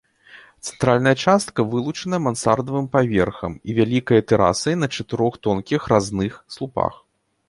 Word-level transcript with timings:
Цэнтральная 0.67 1.11
частка 1.23 1.65
вылучаная 1.73 2.19
мансардавым 2.27 2.87
паверхам 2.95 3.53
і 3.73 3.75
вялікай 3.81 4.23
тэрасай 4.31 4.75
на 4.85 4.89
чатырох 4.95 5.33
тонкіх 5.49 5.81
разных 5.95 6.33
слупах. 6.57 6.93